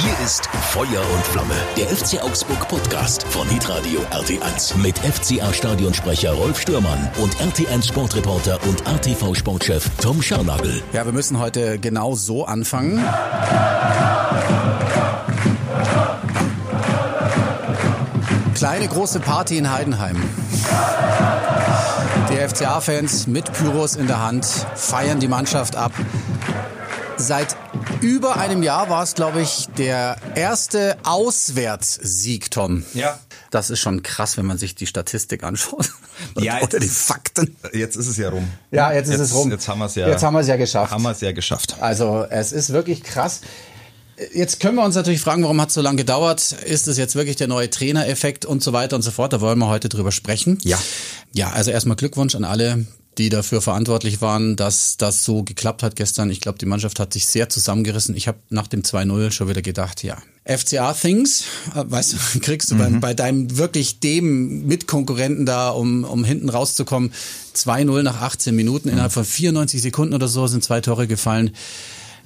[0.00, 6.34] Hier ist Feuer und Flamme, der FC Augsburg Podcast von Hitradio RT1 mit FCA Stadionsprecher
[6.34, 10.84] Rolf Stürmann und RT1 Sportreporter und ATV Sportchef Tom Scharnagel.
[10.92, 13.04] Ja, wir müssen heute genau so anfangen.
[18.54, 20.22] Kleine große Party in Heidenheim.
[22.30, 24.46] Die FCA-Fans mit Pyros in der Hand
[24.76, 25.90] feiern die Mannschaft ab.
[27.16, 27.56] Seit
[28.00, 32.84] über einem Jahr war es, glaube ich, der erste Auswärtssieg, Tom.
[32.94, 33.18] Ja.
[33.50, 35.90] Das ist schon krass, wenn man sich die Statistik anschaut.
[36.36, 37.56] Ja, Oder die jetzt- Fakten.
[37.72, 38.48] Jetzt ist es ja rum.
[38.72, 39.52] Ja, jetzt ist es rum.
[39.52, 40.08] Jetzt haben wir es ja.
[40.08, 40.90] Jetzt haben wir es ja geschafft.
[40.90, 41.76] Haben wir es ja geschafft.
[41.80, 43.40] Also es ist wirklich krass.
[44.34, 46.50] Jetzt können wir uns natürlich fragen, warum hat es so lange gedauert?
[46.50, 49.32] Ist es jetzt wirklich der neue Trainereffekt und so weiter und so fort?
[49.32, 50.58] Da wollen wir heute drüber sprechen.
[50.64, 50.76] Ja.
[51.32, 52.84] Ja, also erstmal Glückwunsch an alle,
[53.18, 56.30] die dafür verantwortlich waren, dass das so geklappt hat gestern.
[56.30, 58.16] Ich glaube, die Mannschaft hat sich sehr zusammengerissen.
[58.16, 60.16] Ich habe nach dem 2-0 schon wieder gedacht, ja.
[60.44, 66.04] FCA Things, äh, weißt du, kriegst du bei, bei deinem wirklich dem Mitkonkurrenten da, um,
[66.04, 67.12] um hinten rauszukommen,
[67.54, 68.88] 2-0 nach 18 Minuten.
[68.88, 71.50] Innerhalb von 94 Sekunden oder so sind zwei Tore gefallen.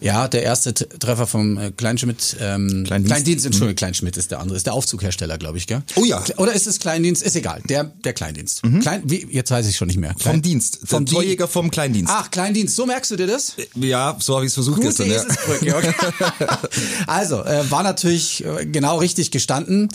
[0.02, 3.06] Ja, der erste Treffer vom äh, Kleinschmidt, ähm, Kleindienst.
[3.14, 5.82] Kleindienst, Entschuldigung, Kleinschmidt ist der andere, ist der Aufzughersteller, glaube ich, gell?
[5.96, 6.18] Oh ja.
[6.20, 6.24] Mhm.
[6.38, 7.22] Oder ist es Kleindienst?
[7.22, 8.62] Ist egal, der, der Kleindienst.
[8.80, 10.14] Klein, wie, jetzt weiß ich schon nicht mehr.
[10.14, 10.80] Klein, Vom Dienst.
[10.82, 12.12] Der Vom Di- Torjäger vom Kleindienst.
[12.14, 13.54] Ach, Kleindienst, so merkst du dir das?
[13.74, 15.36] Ja, so habe ich es versucht Gute gestern.
[15.62, 15.76] Ja.
[15.78, 15.94] Okay.
[17.06, 19.88] Also, äh, war natürlich äh, genau richtig gestanden.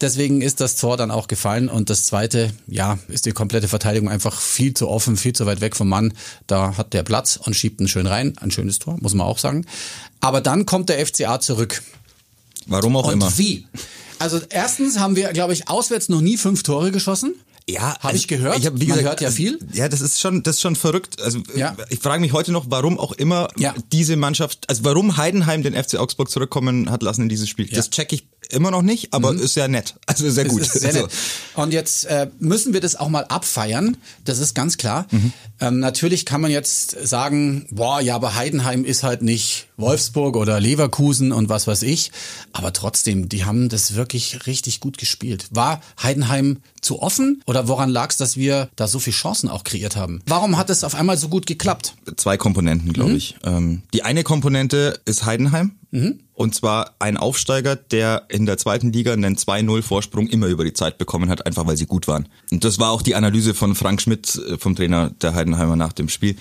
[0.00, 1.68] Deswegen ist das Tor dann auch gefallen.
[1.68, 5.60] Und das zweite, ja, ist die komplette Verteidigung einfach viel zu offen, viel zu weit
[5.60, 6.12] weg vom Mann.
[6.46, 8.34] Da hat der Platz und schiebt ihn schön rein.
[8.38, 9.49] Ein schönes Tor, muss man auch sagen.
[10.20, 11.82] Aber dann kommt der FCA zurück.
[12.66, 13.38] Warum auch Und immer.
[13.38, 13.66] wie?
[14.18, 17.34] Also erstens haben wir, glaube ich, auswärts noch nie fünf Tore geschossen.
[17.70, 18.58] Ja, Habe ich gehört.
[18.58, 19.58] Ich hab, wie Man gesagt, hört ja viel.
[19.72, 21.20] Ja, das ist schon, das ist schon verrückt.
[21.22, 21.76] Also Ja.
[21.88, 23.74] ich frage mich heute noch, warum auch immer Ja.
[23.92, 27.68] diese Mannschaft, also warum Heidenheim den FC Augsburg zurückkommen hat lassen in dieses Spiel.
[27.68, 29.94] Das check ich immer noch nicht, aber ist ja nett.
[30.06, 30.64] Also sehr gut.
[30.64, 31.10] Sehr Also, nett.
[31.54, 33.96] Und jetzt äh, müssen wir das auch mal abfeiern.
[34.24, 35.06] Das ist ganz klar.
[35.12, 35.32] Mhm.
[35.60, 40.58] Ähm, natürlich kann man jetzt sagen, boah, ja, aber Heidenheim ist halt nicht Wolfsburg oder
[40.58, 42.10] Leverkusen und was weiß ich.
[42.52, 45.46] Aber trotzdem, die haben das wirklich richtig gut gespielt.
[45.52, 49.64] War Heidenheim zu offen oder woran lag es, dass wir da so viele Chancen auch
[49.64, 50.22] kreiert haben?
[50.26, 51.94] Warum hat es auf einmal so gut geklappt?
[52.16, 52.92] zwei Komponenten, Mhm.
[52.92, 53.36] glaube ich.
[53.44, 55.72] Ähm, die eine Komponente ist Heidenheim.
[55.92, 56.20] Mhm.
[56.34, 60.72] Und zwar ein Aufsteiger, der in der zweiten Liga einen 2-0 Vorsprung immer über die
[60.72, 62.28] Zeit bekommen hat, einfach weil sie gut waren.
[62.50, 65.92] Und das war auch die Analyse von Frank Schmidt, äh, vom Trainer der Heidenheimer nach
[65.92, 66.36] dem Spiel.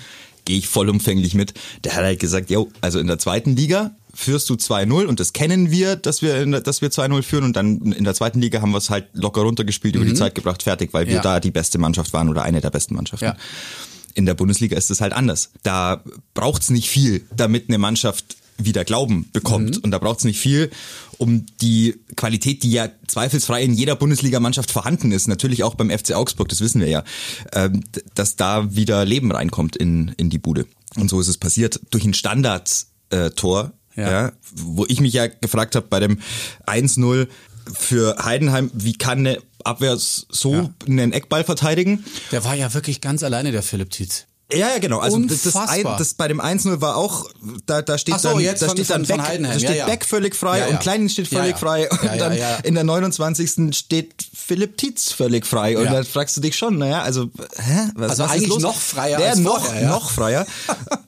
[0.46, 1.54] Gehe ich vollumfänglich mit.
[1.84, 5.34] Der hat halt gesagt, jo, also in der zweiten Liga führst du 2-0 und das
[5.34, 8.62] kennen wir, dass wir, in dass wir 2-0 führen und dann in der zweiten Liga
[8.62, 11.18] haben wir es halt locker runtergespielt, über die Zeit gebracht, fertig, weil wir Mhm.
[11.18, 11.22] Ja.
[11.22, 13.26] da die beste Mannschaft waren oder eine der besten Mannschaften.
[13.26, 13.36] Ja.
[14.16, 15.52] In der Bundesliga ist es halt anders.
[15.64, 16.04] Da
[16.34, 19.78] braucht's nicht viel, damit eine Mannschaft wieder Glauben bekommt.
[19.78, 19.84] Mhm.
[19.84, 20.70] Und da braucht's nicht viel,
[21.18, 26.14] um die Qualität, die ja zweifelsfrei in jeder Bundesligamannschaft vorhanden ist, natürlich auch beim FC
[26.14, 27.04] Augsburg, das wissen wir ja,
[27.54, 27.84] ähm,
[28.16, 30.66] dass da wieder Leben reinkommt in, in die Bude.
[30.98, 31.80] Und so ist es passiert.
[31.92, 34.12] Durch ein Standard-Tor, Ja.
[34.12, 34.32] ja.
[34.56, 36.20] wo ich mich ja gefragt habe bei dem
[36.66, 37.28] 1-0
[37.74, 42.04] für Heidenheim, wie kann eine Abwehr so einen Eckball verteidigen?
[42.32, 44.26] Der war ja wirklich ganz alleine, der Philipp Tietz.
[44.52, 44.98] Ja, ja, genau.
[45.00, 45.98] Also das, das, ein, Unfassbar.
[45.98, 47.30] das bei dem 1-0 war auch,
[47.68, 49.54] da, da steht so, dann, da von- steht dann von- von Beck, Heidenheim.
[49.54, 49.86] da steht Ja, ja.
[49.86, 53.76] Beck völlig frei Ja, und Klein steht völlig frei und dann in der 29.
[53.78, 57.26] steht Philipp Tietz völlig frei und dann fragst du dich schon, naja, also
[57.58, 58.62] hä, was, Also was eigentlich ist los?
[58.64, 60.48] noch freier ja, als noch, vorher, noch freier.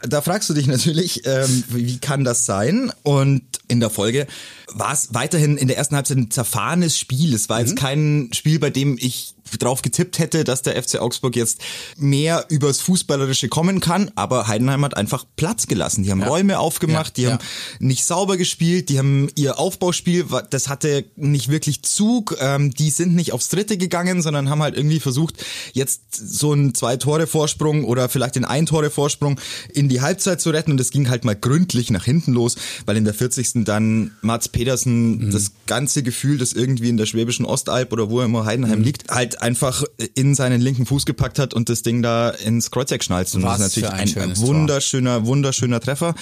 [0.07, 2.91] da fragst du dich natürlich, ähm, wie kann das sein?
[3.03, 4.27] Und in der Folge
[4.73, 7.33] war es weiterhin in der ersten Halbzeit ein zerfahrenes Spiel.
[7.33, 7.65] Es war Mhm.
[7.67, 11.59] jetzt kein Spiel, bei dem ich drauf getippt hätte, dass der FC Augsburg jetzt
[11.97, 16.03] mehr übers Fußballerische kommen kann, aber Heidenheim hat einfach Platz gelassen.
[16.03, 16.27] Die haben Ja.
[16.27, 17.43] Räume aufgemacht, Ja, die haben
[17.79, 23.13] nicht sauber gespielt, die haben ihr Aufbauspiel, das hatte nicht wirklich Zug, ähm, die sind
[23.13, 25.43] nicht aufs Dritte gegangen, sondern haben halt irgendwie versucht,
[25.73, 29.37] jetzt so einen Zwei-Tore-Vorsprung oder vielleicht den Ein-Tore-Vorsprung
[29.73, 32.55] in die Halbzeit zu retten und es ging halt mal gründlich nach hinten los,
[32.85, 33.65] weil in der 40.
[33.65, 35.31] dann Mats Pedersen Mhm.
[35.31, 38.85] das ganze Gefühl, das irgendwie in der schwäbischen Ostalb oder wo immer Heidenheim Mhm.
[38.85, 43.03] liegt, halt einfach in seinen linken Fuß gepackt hat und das Ding da ins Kreuzeck
[43.03, 43.33] schnalzt.
[43.35, 44.47] Und Was das ist natürlich ein ein, schönes Tor.
[44.49, 46.13] wunderschöner, wunderschöner Treffer.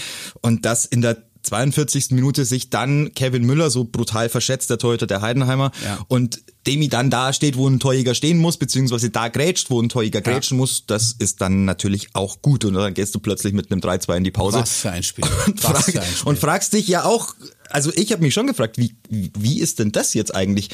[0.42, 2.12] Und das in der 42.
[2.16, 6.00] Minute sich dann Kevin Müller so brutal verschätzt, der Torhüter der Heidenheimer, Ja.
[6.10, 9.88] und Demi dann da steht, wo ein Torjäger stehen muss, beziehungsweise da grätscht, wo ein
[9.90, 12.66] Torjäger grätschen muss, das ist dann natürlich auch gut.
[12.66, 14.60] Und dann gehst du plötzlich mit einem 3-2 in die Pause.
[14.60, 15.24] Was für ein Spiel.
[15.48, 16.28] Und, frag, für ein Spiel.
[16.28, 17.34] und fragst dich ja auch,
[17.70, 20.70] also ich habe mich schon gefragt, wie, wie ist denn das jetzt eigentlich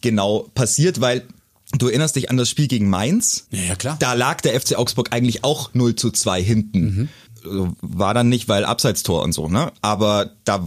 [0.00, 1.24] genau passiert, weil
[1.76, 3.46] du erinnerst dich an das Spiel gegen Mainz.
[3.50, 3.96] Ja, ja, klar.
[3.98, 7.10] Da lag der FC Augsburg eigentlich auch 0 zu 2 hinten.
[7.80, 9.72] war dann nicht, weil Abseitstor und so, ne?
[9.80, 10.66] Aber da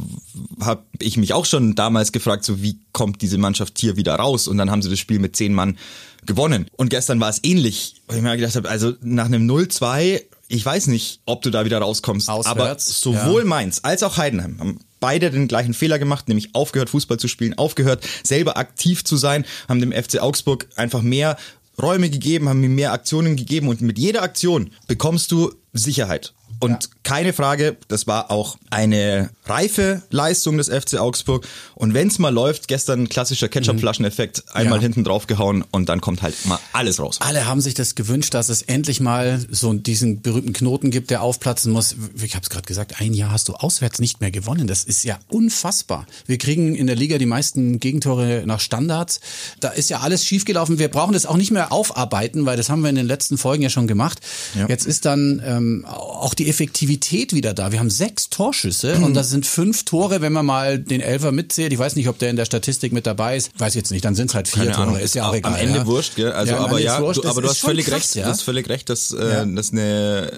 [0.61, 4.47] habe ich mich auch schon damals gefragt, so wie kommt diese Mannschaft hier wieder raus?
[4.47, 5.77] Und dann haben sie das Spiel mit zehn Mann
[6.25, 6.67] gewonnen.
[6.77, 10.21] Und gestern war es ähnlich, weil ich mir gedacht habe, also nach einem 0-2
[10.53, 12.29] ich weiß nicht, ob du da wieder rauskommst.
[12.29, 13.47] Auswärts, aber sowohl ja.
[13.47, 17.57] Mainz als auch Heidenheim haben beide den gleichen Fehler gemacht, nämlich aufgehört, Fußball zu spielen,
[17.57, 21.35] aufgehört, selber aktiv zu sein, haben dem FC Augsburg einfach mehr
[21.81, 26.33] Räume gegeben, haben mir mehr Aktionen gegeben und mit jeder Aktion bekommst du Sicherheit.
[26.61, 26.89] Und ja.
[27.01, 31.47] keine Frage, das war auch eine reife Leistung des FC Augsburg.
[31.73, 34.83] Und wenn es mal läuft, gestern klassischer Ketchup-Flascheneffekt, einmal ja.
[34.83, 37.17] hinten drauf gehauen und dann kommt halt mal alles raus.
[37.21, 41.23] Alle haben sich das gewünscht, dass es endlich mal so diesen berühmten Knoten gibt, der
[41.23, 41.95] aufplatzen muss.
[42.21, 44.67] Ich habe es gerade gesagt, ein Jahr hast du auswärts nicht mehr gewonnen.
[44.67, 46.05] Das ist ja unfassbar.
[46.27, 49.19] Wir kriegen in der Liga die meisten Gegentore nach Standards.
[49.61, 50.77] Da ist ja alles schiefgelaufen.
[50.77, 53.63] Wir brauchen das auch nicht mehr aufarbeiten, weil das haben wir in den letzten Folgen
[53.63, 54.19] ja schon gemacht.
[54.53, 54.67] Ja.
[54.67, 57.71] Jetzt ist dann ähm, auch die Effektivität wieder da.
[57.71, 61.73] Wir haben sechs Torschüsse und das sind fünf Tore, wenn man mal den Elfer mitzählt.
[61.73, 63.51] Ich weiß nicht, ob der in der Statistik mit dabei ist.
[63.59, 64.05] Weiß jetzt nicht.
[64.05, 64.87] Dann sind es halt vier Keine Tore.
[64.87, 64.99] Ahnung.
[64.99, 65.53] Ist ja auch egal.
[65.53, 65.85] Am Ende ja.
[65.85, 66.31] wurscht, gell?
[66.31, 67.23] Also, Ja, aber ja, wurscht.
[67.23, 68.15] du, aber du hast völlig krass, recht.
[68.15, 68.23] ja.
[68.23, 70.31] Du hast völlig recht, dass äh, das eine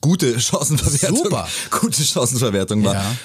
[0.00, 1.48] gute Chancenverwertung, Super.
[1.80, 2.94] gute Chancenverwertung war.
[2.94, 3.16] Ja.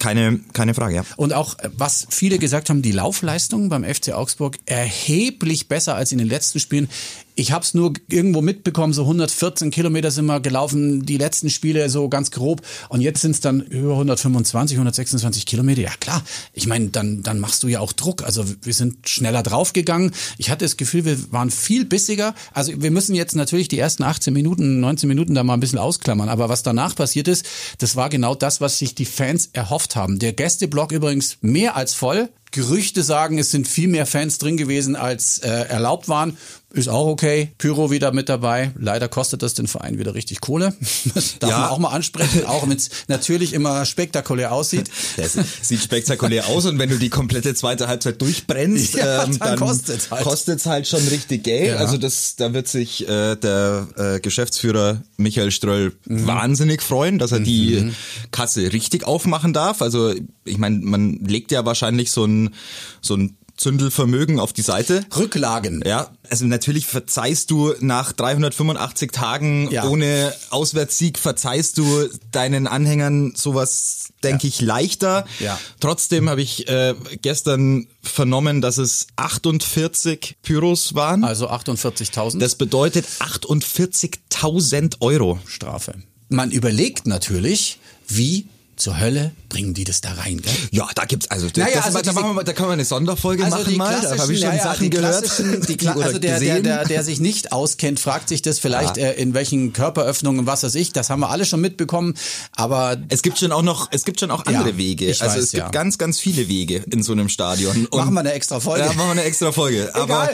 [0.00, 1.04] Keine, keine Frage, ja.
[1.16, 6.18] Und auch, was viele gesagt haben, die Laufleistung beim FC Augsburg erheblich besser als in
[6.18, 6.88] den letzten Spielen.
[7.38, 11.90] Ich habe es nur irgendwo mitbekommen, so 114 Kilometer sind wir gelaufen, die letzten Spiele
[11.90, 12.62] so ganz grob.
[12.88, 15.82] Und jetzt sind es dann über 125, 126 Kilometer.
[15.82, 16.22] Ja klar,
[16.54, 18.24] ich meine, dann, dann machst du ja auch Druck.
[18.24, 20.12] Also wir sind schneller draufgegangen.
[20.38, 22.34] Ich hatte das Gefühl, wir waren viel bissiger.
[22.54, 25.78] Also wir müssen jetzt natürlich die ersten 18 Minuten, 19 Minuten da mal ein bisschen
[25.78, 26.30] ausklammern.
[26.30, 27.44] Aber was danach passiert ist,
[27.78, 30.18] das war genau das, was sich die Fans erhofft haben.
[30.18, 32.30] Der Gästeblock übrigens mehr als voll.
[32.52, 36.38] Gerüchte sagen, es sind viel mehr Fans drin gewesen, als äh, erlaubt waren.
[36.76, 37.52] Ist auch okay.
[37.58, 38.70] Pyro wieder mit dabei.
[38.78, 40.74] Leider kostet das den Verein wieder richtig Kohle.
[41.14, 41.58] Das darf Ja.
[41.60, 44.90] man auch mal ansprechen, auch wenn es natürlich immer spektakulär aussieht.
[45.16, 49.50] Das sieht spektakulär aus und wenn du die komplette zweite Halbzeit durchbrennst, Ja, ähm, dann
[49.50, 50.22] dann kostet's halt.
[50.24, 51.68] kostet's halt schon richtig Geld.
[51.68, 51.76] Ja.
[51.76, 56.26] Also das, da wird sich äh, der äh, Geschäftsführer Michael Ströll Mhm.
[56.26, 57.92] wahnsinnig freuen, dass er die
[58.30, 59.80] Kasse richtig aufmachen darf.
[59.82, 60.14] Also
[60.44, 62.54] ich meine, man legt ja wahrscheinlich so ein
[63.00, 65.04] so ein Zündelvermögen auf die Seite.
[65.16, 65.82] Rücklagen.
[65.86, 69.84] Ja, also natürlich verzeihst du nach 385 Tagen Ja.
[69.84, 75.24] ohne Auswärtssieg, verzeihst du deinen Anhängern sowas, denke ich, leichter.
[75.40, 75.58] Ja.
[75.80, 81.24] Trotzdem habe ich äh, gestern vernommen, dass es 48 Pyros waren.
[81.24, 85.38] Also 48.000 Das bedeutet 48.000 Euro.
[85.46, 85.94] Strafe.
[86.28, 90.52] Man überlegt natürlich, wie zur Hölle bringen die das da rein, gell?
[90.70, 92.66] Ja, da gibt's also, das, Naja, das, also da, diese- machen wir, mal- da kann
[92.66, 93.98] man eine Sonderfolge machen mal.
[94.02, 95.32] Da habe ich schon ja, ja, Sachen die gehört.
[95.68, 99.06] Die, also der, der, der, der sich nicht auskennt, fragt sich das vielleicht, Ja.
[99.08, 100.92] äh, in welchen Körperöffnungen, was weiß ich.
[100.92, 102.14] Das haben wir alle schon mitbekommen.
[102.52, 105.06] Aber Es gibt schon auch noch, es gibt schon auch andere Ja, Wege.
[105.06, 105.70] ich also weiß, es gibt ja.
[105.70, 107.86] ganz, ganz viele Wege in so einem Stadion.
[107.86, 108.84] Und machen wir eine extra Folge.
[108.84, 109.90] Ja, machen wir eine extra Folge.
[109.94, 110.30] Aber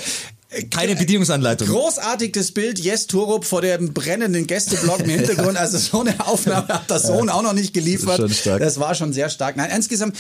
[0.70, 1.69] keine Bedienungsanleitung.
[1.69, 5.56] Großartiges Bild, Jes Torup vor dem brennenden Gästeblock im Hintergrund.
[5.56, 8.19] Also so eine Aufnahme hat der Sohn auch noch nicht geliefert.
[8.19, 8.60] Das schon stark.
[8.60, 9.56] Das war schon sehr stark.
[9.56, 10.16] Nein, insgesamt,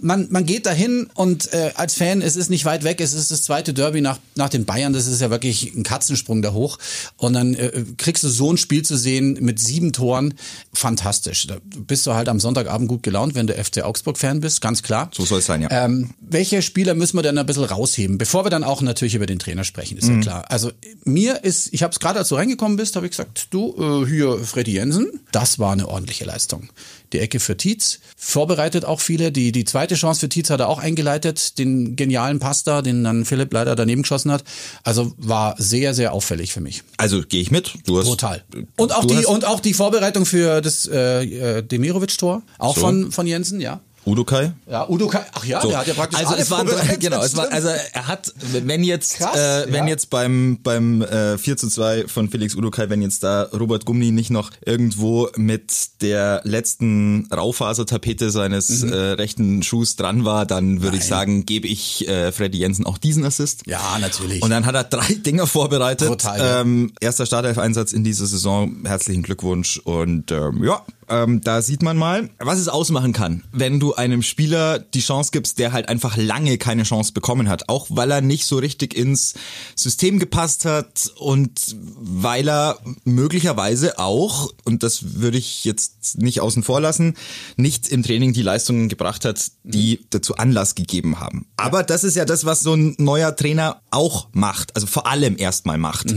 [0.00, 3.30] man, man geht dahin und äh, als Fan, es ist nicht weit weg, es ist
[3.30, 6.78] das zweite Derby nach, nach den Bayern, das ist ja wirklich ein Katzensprung da hoch.
[7.16, 10.34] Und dann äh, kriegst du so ein Spiel zu sehen mit sieben Toren,
[10.72, 11.46] fantastisch.
[11.46, 15.10] Da bist du halt am Sonntagabend gut gelaunt, wenn du FC Augsburg-Fan bist, ganz klar.
[15.14, 15.68] So soll es sein, ja.
[15.70, 19.26] Ähm, welche Spieler müssen wir denn ein bisschen rausheben, bevor wir dann auch natürlich über
[19.26, 20.44] den Trainer sprechen, ist ja klar.
[20.48, 20.70] Also
[21.04, 24.08] mir ist, ich habe es gerade, als du reingekommen bist, habe ich gesagt, du, äh,
[24.08, 26.68] hier Freddy Jensen, das war eine ordentliche Leistung.
[27.12, 29.30] Die Ecke für Tietz, vorbereitet auch viele.
[29.30, 33.04] Die, die zweite Chance für Tietz hat er auch eingeleitet, den genialen Pass da, den
[33.04, 34.42] dann Philipp leider daneben geschossen hat.
[34.82, 36.82] Also war sehr, sehr auffällig für mich.
[36.96, 37.74] Also gehe ich mit.
[37.86, 38.42] Du hast, Total.
[38.76, 42.80] Und auch die und auch die Vorbereitung für das äh, äh, Demirovic-Tor, auch So.
[42.80, 43.80] von, von Jensen, ja.
[44.06, 44.52] Udokai.
[44.70, 45.68] Ja, Udo Kai, ach ja, So.
[45.68, 48.84] der hat ja praktisch also es waren drei, genau, es war, also er hat, wenn
[48.84, 49.90] jetzt, Krass, äh, wenn ja.
[49.90, 54.12] jetzt beim beim äh, 4 zu 2 von Felix Udokai, wenn jetzt da Robert Gumni
[54.12, 55.72] nicht noch irgendwo mit
[56.02, 58.92] der letzten Raufasertapete seines Mhm.
[58.92, 62.98] äh, rechten Schuhs dran war, dann würde ich sagen, gebe ich äh, Freddy Jensen auch
[62.98, 63.62] diesen Assist.
[63.66, 64.42] Ja, natürlich.
[64.42, 66.08] Und dann hat er drei Dinger vorbereitet.
[66.08, 66.60] Total, ja.
[66.60, 68.84] Ähm, erster Startelf-Einsatz in dieser Saison.
[68.84, 69.78] Herzlichen Glückwunsch.
[69.84, 74.22] Und ähm, ja, ähm, da sieht man mal, was es ausmachen kann, wenn du einem
[74.22, 77.68] Spieler die Chance gibst, der halt einfach lange keine Chance bekommen hat.
[77.68, 79.34] Auch weil er nicht so richtig ins
[79.74, 86.62] System gepasst hat und weil er möglicherweise auch, und das würde ich jetzt nicht außen
[86.62, 87.14] vor lassen,
[87.56, 91.46] nicht im Training die Leistungen gebracht hat, die dazu Anlass gegeben haben.
[91.56, 95.36] Aber das ist ja das, was so ein neuer Trainer auch macht, also vor allem
[95.38, 96.14] erstmal macht.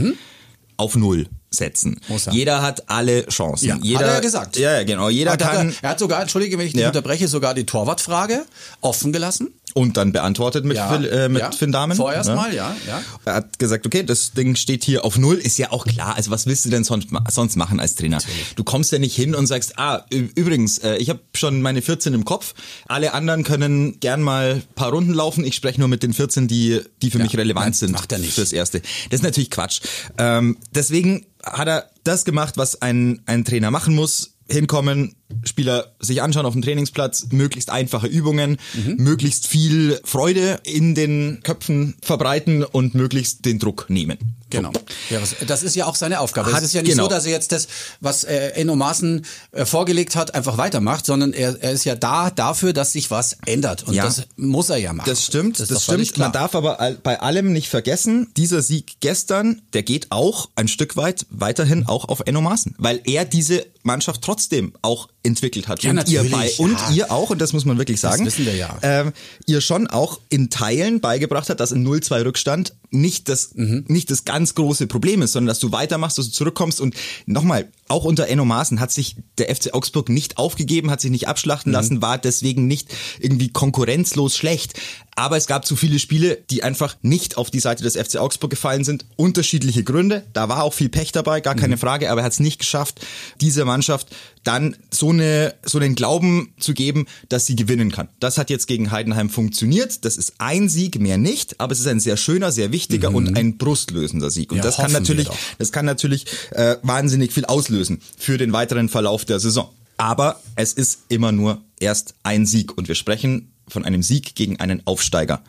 [0.76, 1.28] Auf Null.
[1.50, 2.00] Setzen.
[2.08, 2.32] Er.
[2.32, 3.66] Jeder hat alle Chancen.
[3.68, 4.56] Ja, jeder, hat er ja gesagt.
[4.56, 5.08] Ja, ja, genau.
[5.08, 6.88] Jeder Hat er, kann er hat sogar, entschuldige, wenn ich dich Ja.
[6.88, 8.44] unterbreche, sogar die Torwartfrage
[8.80, 9.48] offen gelassen.
[9.72, 11.52] und dann beantwortet mit, Ja, Phil, äh, mit ja.
[11.52, 11.96] Finn Dahmen.
[11.96, 13.02] Vorerst mal, ja, ja.
[13.24, 16.16] Er hat gesagt, okay, das Ding steht hier auf Null, ist ja auch klar.
[16.16, 18.18] Also was willst du denn sonst, sonst machen als Trainer?
[18.56, 22.14] Du kommst ja nicht hin und sagst, ah, übrigens, äh, ich habe schon meine 14
[22.14, 22.54] im Kopf,
[22.88, 26.48] alle anderen können gern mal ein paar Runden laufen, ich spreche nur mit den 14,
[26.48, 28.32] die, die für Ja, mich relevant nein, sind macht er nicht.
[28.34, 28.80] fürs Erste.
[29.10, 29.82] Das ist natürlich Quatsch.
[30.18, 36.22] Ähm, deswegen hat er das gemacht, was ein, ein Trainer machen muss, hinkommen, Spieler sich
[36.22, 38.96] anschauen auf dem Trainingsplatz, möglichst einfache Übungen, Mhm.
[38.98, 44.18] möglichst viel Freude in den Köpfen verbreiten und möglichst den Druck nehmen.
[44.50, 44.72] Genau.
[45.10, 46.50] Ja, das ist ja auch seine Aufgabe.
[46.50, 47.04] Hat- es ist ja nicht genau.
[47.04, 47.68] so, dass er jetzt das,
[48.00, 52.30] was äh, Enno Maaßen äh, vorgelegt hat, einfach weitermacht, sondern er, er ist ja da
[52.30, 53.84] dafür, dass sich was ändert.
[53.84, 54.02] Und Ja.
[54.04, 55.08] das muss er ja machen.
[55.08, 56.18] Das stimmt, das, völlig stimmt.
[56.24, 60.96] Man darf aber bei allem nicht vergessen, dieser Sieg gestern, der geht auch ein Stück
[60.96, 65.82] weit weiterhin auch auf Enno Maaßen, weil er diese Mannschaft trotzdem auch entwickelt hat.
[65.82, 66.90] Ja, und ihr bei und ja.
[66.92, 68.78] ihr auch, und das muss man wirklich sagen, wissen wir ja.
[68.82, 69.12] ähm,
[69.46, 73.84] ihr schon auch in Teilen beigebracht hat, dass ein 0-2 Rückstand nicht das, Mhm.
[73.88, 76.94] nicht das ganz große Problem ist, sondern dass du weitermachst, dass du zurückkommst und
[77.26, 81.24] nochmal, auch unter Enno Maaßen hat sich der FC Augsburg nicht aufgegeben, hat sich nicht
[81.24, 81.30] Mhm.
[81.30, 84.74] abschlachten lassen, war deswegen nicht irgendwie konkurrenzlos schlecht.
[85.16, 88.50] Aber es gab zu viele Spiele, die einfach nicht auf die Seite des FC Augsburg
[88.50, 89.04] gefallen sind.
[89.16, 90.24] Unterschiedliche Gründe.
[90.32, 91.58] Da war auch viel Pech dabei, gar Mhm.
[91.60, 92.10] keine Frage.
[92.10, 93.00] Aber er hat es nicht geschafft,
[93.40, 94.08] dieser Mannschaft
[94.44, 98.08] dann so, eine, so einen Glauben zu geben, dass sie gewinnen kann.
[98.20, 100.04] Das hat jetzt gegen Heidenheim funktioniert.
[100.06, 101.60] Das ist ein Sieg, mehr nicht.
[101.60, 102.79] Aber es ist ein sehr schöner, sehr wichtiger
[103.14, 104.52] und ein brustlösender Sieg.
[104.52, 104.64] Und Mhm.
[104.64, 109.24] Ja, das kann natürlich, das kann natürlich äh, wahnsinnig viel auslösen für den weiteren Verlauf
[109.24, 109.70] der Saison.
[109.96, 112.76] Aber es ist immer nur erst ein Sieg.
[112.76, 115.42] Und wir sprechen von einem Sieg gegen einen Aufsteiger.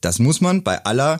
[0.00, 1.18] Das muss man bei aller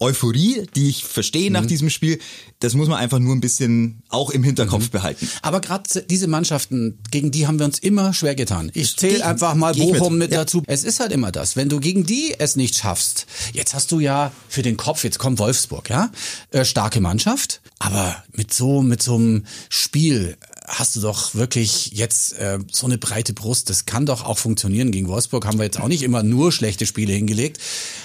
[0.00, 1.54] Euphorie, die ich verstehe Mhm.
[1.54, 2.18] nach diesem Spiel,
[2.60, 4.90] das muss man einfach nur ein bisschen auch im Hinterkopf Mhm.
[4.90, 5.28] behalten.
[5.42, 8.70] Aber gerade diese Mannschaften, gegen die haben wir uns immer schwer getan.
[8.74, 10.28] Ich zähle einfach mal Bochum mit.
[10.28, 10.38] mit, Ja.
[10.40, 10.62] dazu.
[10.66, 11.56] Es ist halt immer das.
[11.56, 15.18] Wenn du gegen die es nicht schaffst, jetzt hast du ja für den Kopf, jetzt
[15.18, 16.10] kommt Wolfsburg, ja,
[16.50, 20.36] äh, starke Mannschaft, aber mit so mit so einem Spiel
[20.68, 23.70] hast du doch wirklich jetzt äh, so eine breite Brust.
[23.70, 24.90] Das kann doch auch funktionieren.
[24.92, 27.58] Gegen Wolfsburg haben wir jetzt auch nicht immer nur schlechte Spiele hingelegt.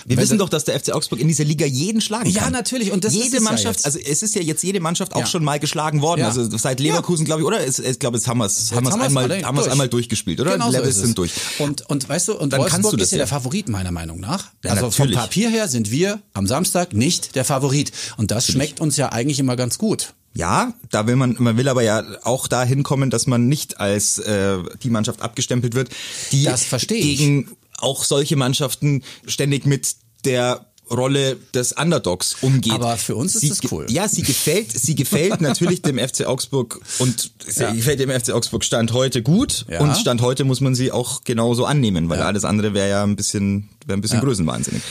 [0.06, 2.54] Wir Weil wissen doch, dass der FC Augsburg in dieser Liga jeden schlagen Ja, kann.
[2.54, 2.92] natürlich.
[2.92, 3.86] Und das jede ist ja Mannschaft, jetzt.
[3.86, 5.26] also es ist ja jetzt jede Mannschaft auch Ja.
[5.26, 6.22] schon mal geschlagen worden.
[6.22, 6.28] Ja.
[6.28, 7.66] Also seit Leverkusen, glaube ich, oder?
[7.66, 9.72] Es, ich glaube, jetzt haben wir es haben wir's einmal, alle haben wir's durch.
[9.72, 10.54] einmal durchgespielt, oder?
[10.54, 11.02] Genau so Levels es.
[11.04, 11.32] sind durch.
[11.60, 13.24] Und, und weißt du, und Dann kannst Wolfsburg ist ja ja.
[13.24, 14.52] der Favorit meiner Meinung nach.
[14.64, 15.18] Ja, also vom natürlich.
[15.20, 17.92] Papier her sind wir am Samstag nicht der Favorit.
[18.18, 20.14] Und das schmeckt uns ja eigentlich immer ganz gut.
[20.36, 24.18] Ja, da will man, man will aber ja auch da hinkommen, dass man nicht als
[24.20, 25.90] äh, die Mannschaft abgestempelt wird,
[26.32, 27.50] die Das gegen
[27.80, 32.74] auch solche Mannschaften ständig mit der Rolle des Underdogs umgeht.
[32.74, 33.86] Aber für uns ist sie, das ge- cool.
[33.90, 37.72] Ja, sie gefällt, sie gefällt natürlich dem FC Augsburg und sie Ja.
[37.72, 39.80] gefällt dem FC Augsburg Stand heute gut Ja.
[39.80, 42.26] und Stand heute muss man sie auch genauso annehmen, weil Ja.
[42.26, 44.82] alles andere wäre ja ein bisschen, wäre ein bisschen größenwahnsinnig.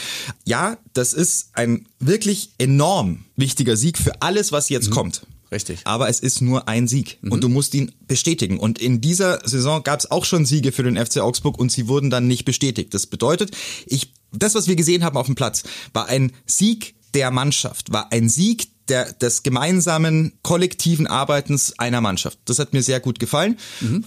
[0.45, 4.75] Ja, das ist ein wirklich enorm wichtiger Sieg für alles, was Mhm.
[4.75, 5.23] jetzt kommt.
[5.53, 5.81] Richtig.
[5.85, 8.59] Aber es ist nur ein Sieg und du musst ihn bestätigen.
[8.59, 11.89] Und in dieser Saison gab es auch schon Siege für den FC Augsburg und sie
[11.89, 12.95] wurden dann nicht bestätigt.
[12.95, 13.51] Das bedeutet,
[13.87, 18.11] ich, das, was wir gesehen haben auf dem Platz, war ein Sieg der Mannschaft, war
[18.11, 22.39] ein Sieg der, des gemeinsamen kollektiven Arbeitens einer Mannschaft.
[22.47, 23.59] Das hat mir sehr gut gefallen.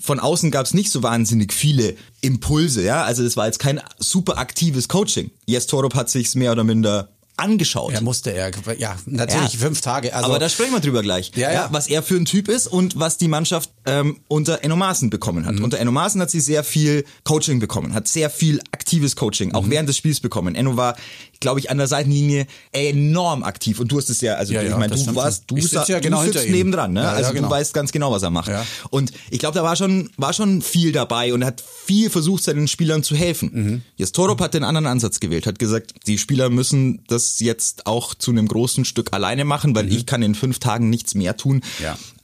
[0.01, 3.03] Von außen gab es nicht so wahnsinnig viele Impulse, ja.
[3.03, 5.31] Also das war jetzt kein super aktives Coaching.
[5.45, 7.93] Jes Torup hat sich's mehr oder minder angeschaut.
[7.93, 9.59] Er musste er, ja, natürlich Ja.
[9.59, 10.13] fünf Tage.
[10.13, 11.31] Also, aber da sprechen wir drüber gleich.
[11.35, 11.67] Ja, ja.
[11.71, 15.43] Was er für ein Typ ist und was die Mannschaft ähm, unter Enno Maaßen bekommen
[15.43, 15.47] Mhm.
[15.47, 15.59] hat.
[15.59, 19.55] Unter Enno Maaßen hat sie sehr viel Coaching bekommen, hat sehr viel aktives Coaching, Mhm.
[19.55, 20.55] auch während des Spiels bekommen.
[20.55, 20.95] Enno war,
[21.39, 24.69] glaube ich, an der Seitenlinie enorm aktiv und du hast es ja, also Ja, ich
[24.69, 27.01] ja, meine, du warst, du, Ich sitz ja genau du sitzt nebendran, ne?
[27.01, 27.47] Ja, ja, also genau.
[27.47, 28.49] du weißt ganz genau, was er macht.
[28.49, 28.65] Ja.
[28.89, 32.67] Und ich glaube, da war schon, war schon viel dabei und hat viel versucht, seinen
[32.67, 33.49] Spielern zu helfen.
[33.53, 33.81] Mhm.
[33.97, 38.15] Jetzt Torup hat den anderen Ansatz gewählt, hat gesagt, die Spieler müssen das jetzt auch
[38.15, 41.61] zu einem großen Stück alleine machen, weil ich kann in fünf Tagen nichts mehr tun,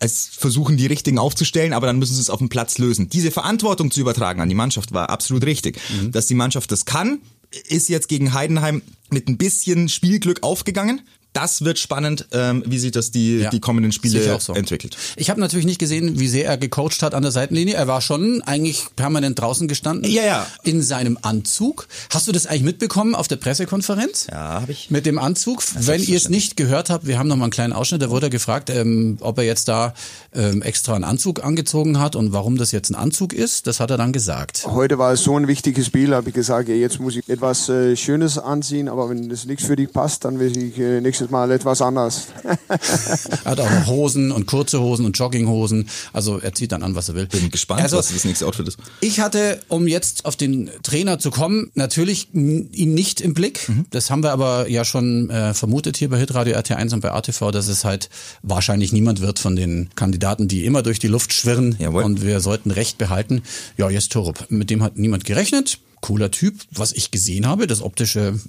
[0.01, 3.07] Als versuchen, die richtigen aufzustellen, aber dann müssen sie es auf dem Platz lösen.
[3.07, 5.79] Diese Verantwortung zu übertragen an die Mannschaft war absolut richtig.
[6.01, 6.11] Mhm.
[6.11, 7.19] Dass die Mannschaft das kann,
[7.67, 11.01] ist jetzt gegen Heidenheim mit ein bisschen Spielglück aufgegangen.
[11.33, 14.53] Das wird spannend, ähm, wie sich das die, Ja, die kommenden Spiele so.
[14.53, 14.97] entwickelt.
[15.15, 17.75] Ich habe natürlich nicht gesehen, wie sehr er gecoacht hat an der Seitenlinie.
[17.75, 20.11] Er war schon eigentlich permanent draußen gestanden.
[20.11, 20.47] Ja, ja.
[20.63, 21.87] In seinem Anzug.
[22.09, 24.27] Hast du das eigentlich mitbekommen auf der Pressekonferenz?
[24.29, 24.89] Ja, habe ich.
[24.91, 25.63] Mit dem Anzug.
[25.79, 28.27] Wenn ihr es nicht gehört habt, wir haben noch mal einen kleinen Ausschnitt, da wurde
[28.27, 29.93] er gefragt, ähm, ob er jetzt da
[30.33, 33.67] ähm, extra einen Anzug angezogen hat und warum das jetzt ein Anzug ist.
[33.67, 34.65] Das hat er dann gesagt.
[34.67, 37.95] Heute war es so ein wichtiges Spiel, habe ich gesagt, jetzt muss ich etwas äh,
[37.95, 41.31] Schönes anziehen, aber wenn das nichts für dich passt, dann will ich äh, nächste nächstes
[41.31, 42.27] Mal etwas anders.
[43.43, 45.87] er hat auch noch Hosen und kurze Hosen und Jogginghosen.
[46.13, 47.27] Also er zieht dann an, was er will.
[47.27, 48.77] Bin gespannt, also, was das nächste Outfit ist.
[49.01, 53.69] Ich hatte, um jetzt auf den Trainer zu kommen, natürlich ihn nicht im Blick.
[53.69, 53.85] Mhm.
[53.91, 57.51] Das haben wir aber ja schon äh, vermutet hier bei Hitradio RT1 und bei ATV,
[57.51, 58.09] dass es halt
[58.41, 61.75] wahrscheinlich niemand wird von den Kandidaten, die immer durch die Luft schwirren.
[61.79, 62.03] Jawohl.
[62.03, 63.43] Und wir sollten Recht behalten.
[63.77, 64.45] Ja, jetzt Torup.
[64.49, 65.79] Mit dem hat niemand gerechnet.
[66.01, 66.55] Cooler Typ.
[66.71, 68.39] Was ich gesehen habe, das Optische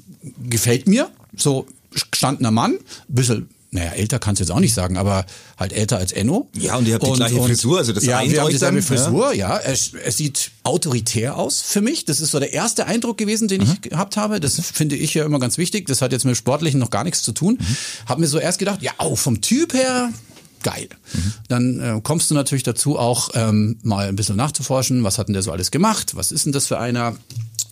[0.42, 1.10] gefällt mir.
[1.36, 1.66] So
[2.11, 5.25] gestandener Mann, bisschen naja, älter kannst du jetzt auch nicht sagen, aber
[5.58, 6.46] halt älter als Enno.
[6.54, 8.76] Ja, und ihr habt die gleiche und, Frisur, also das ja, eint wir haben dieselbe
[8.76, 9.56] dann, Frisur, ja.
[9.56, 9.58] ja.
[9.61, 12.04] Es, es, sieht autoritär aus für mich.
[12.04, 13.72] Das ist so der erste Eindruck gewesen, den mhm.
[13.72, 14.40] ich gehabt habe.
[14.40, 15.87] Das finde ich ja immer ganz wichtig.
[15.87, 17.56] Das hat jetzt mit Sportlichen noch gar nichts zu tun.
[17.58, 17.76] Mhm.
[18.06, 20.11] Hab mir so erst gedacht, ja, auch vom Typ her
[20.62, 20.90] geil.
[21.14, 21.32] Mhm.
[21.49, 25.32] Dann äh, kommst du natürlich dazu, auch ähm, mal ein bisschen nachzuforschen, was hat denn
[25.32, 27.16] der so alles gemacht, was ist denn das für einer,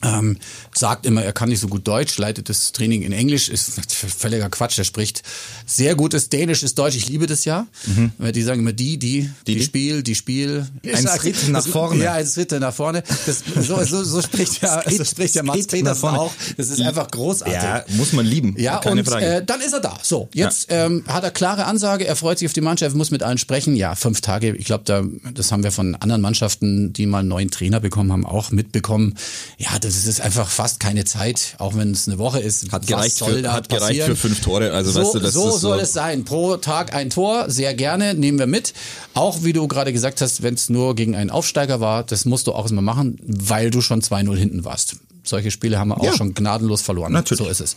[0.02, 0.38] ähm,
[0.74, 4.48] sagt immer, er kann nicht so gut Deutsch, leitet das Training in Englisch, ist völliger
[4.48, 5.22] Quatsch, er spricht
[5.66, 7.66] sehr gutes Dänisch, ist Deutsch, ich liebe das ja.
[7.86, 8.32] Mhm.
[8.32, 10.66] Die sagen immer die, die, die, die Spiel, die Spiel.
[10.84, 12.02] Ein Schritt nach vorne.
[12.02, 13.02] Ja, ein Schritt nach vorne.
[13.26, 16.32] Das, so, so, so spricht ja, so spricht ja Mats Petersen auch.
[16.56, 17.54] Das ist einfach großartig.
[17.54, 18.54] Ja, muss man lieben.
[18.58, 19.26] Ja, Keine und Frage.
[19.26, 19.98] Äh, dann ist er da.
[20.02, 20.86] So, jetzt ja.
[20.86, 23.76] ähm, hat er klare Ansage, er freut sich auf die Mannschaft, muss mit allen sprechen.
[23.76, 25.04] Ja, fünf Tage, ich glaube, da,
[25.34, 29.14] das haben wir von anderen Mannschaften, die mal einen neuen Trainer bekommen haben, auch mitbekommen.
[29.58, 32.70] Ja, das das ist einfach fast keine Zeit, auch wenn es eine Woche ist.
[32.72, 34.72] Hat gereicht, für, hat gereicht für fünf Tore.
[34.72, 35.82] Also so, weißt du, das so soll so.
[35.82, 36.24] es sein.
[36.24, 38.74] Pro Tag ein Tor, sehr gerne, nehmen wir mit.
[39.14, 42.46] Auch wie du gerade gesagt hast, wenn es nur gegen einen Aufsteiger war, das musst
[42.46, 44.96] du auch erstmal machen, weil du schon 2-0 hinten warst.
[45.22, 46.16] Solche Spiele haben wir auch ja.
[46.16, 47.12] schon gnadenlos verloren.
[47.12, 47.42] Natürlich.
[47.42, 47.76] So ist es.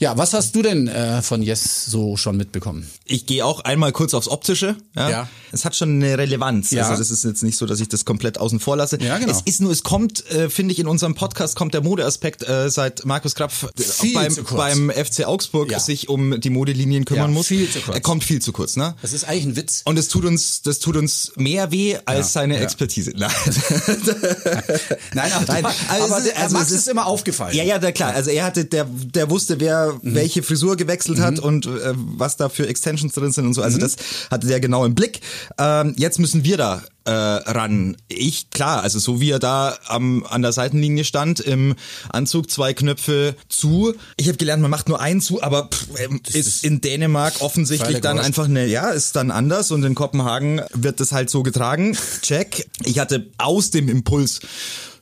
[0.00, 2.88] Ja, was hast du denn äh, von Yes so schon mitbekommen?
[3.04, 4.76] Ich gehe auch einmal kurz aufs Optische.
[4.94, 5.10] Ja.
[5.10, 5.28] ja.
[5.50, 6.70] Es hat schon eine Relevanz.
[6.70, 6.84] Ja.
[6.84, 9.00] Also das ist jetzt nicht so, dass ich das komplett außen vor lasse.
[9.00, 9.32] Ja, genau.
[9.32, 12.70] Es ist nur, es kommt, äh, finde ich, in unserem Podcast kommt der Modeaspekt, äh,
[12.70, 13.66] seit Markus Krapf
[14.14, 15.80] beim, beim FC Augsburg ja.
[15.80, 17.48] sich um die Modelinien kümmern ja, muss.
[17.48, 17.96] Viel zu kurz.
[17.96, 18.94] Er kommt viel zu kurz, ne?
[19.02, 19.82] Das ist eigentlich ein Witz.
[19.84, 23.12] Und es tut uns, das tut uns mehr weh als seine Expertise.
[23.16, 23.30] Nein,
[25.14, 25.66] Nein, aber, Nein.
[25.88, 27.56] Also, aber der, also Max ist, ist immer aufgefallen.
[27.56, 28.14] Ja, ja, klar.
[28.14, 30.14] Also er hatte, der, der wusste, wer mhm.
[30.14, 31.22] welche Frisur gewechselt mhm.
[31.22, 33.62] hat und äh, was da für Extensions drin sind und so.
[33.62, 33.82] Also mhm.
[33.82, 33.96] das
[34.30, 35.20] hatte der genau im Blick.
[35.58, 37.96] Ähm, jetzt müssen wir da äh, ran.
[38.08, 41.74] Ich, klar, also so wie er da am, an der Seitenlinie stand, im
[42.10, 43.94] Anzug, zwei Knöpfe zu.
[44.16, 47.40] Ich habe gelernt, man macht nur einen zu, aber pff, ähm, ist, ist in Dänemark
[47.40, 51.42] offensichtlich dann einfach eine, ja, ist dann anders und in Kopenhagen wird das halt so
[51.42, 51.96] getragen.
[52.22, 52.68] Check.
[52.84, 54.40] Ich hatte aus dem Impuls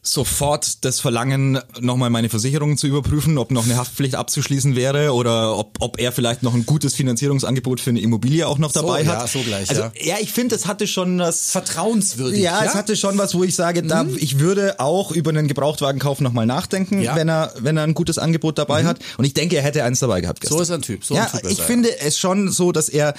[0.06, 5.56] sofort das Verlangen, nochmal meine Versicherungen zu überprüfen, ob noch eine Haftpflicht abzuschließen wäre oder
[5.56, 9.10] ob, ob er vielleicht noch ein gutes Finanzierungsangebot für eine Immobilie auch noch dabei so,
[9.10, 9.20] hat.
[9.20, 12.40] Ja, so gleich, also ja, ja ich finde, es hatte schon das vertrauenswürdig.
[12.40, 14.16] Ja, ja, es hatte schon was, wo ich sage, da mhm.
[14.18, 17.16] ich würde auch über einen Gebrauchtwagenkauf nochmal nachdenken, ja.
[17.16, 18.86] wenn er wenn er ein gutes Angebot dabei mhm.
[18.86, 18.98] hat.
[19.18, 20.40] Und ich denke, er hätte eins dabei gehabt.
[20.40, 20.58] Gestern.
[20.58, 21.04] So ist ein Typ.
[21.04, 23.14] So ja, ein typ ich finde es schon so, dass er